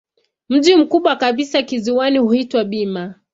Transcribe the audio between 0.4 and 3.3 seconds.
Mji mkubwa kabisa kisiwani huitwa Bima.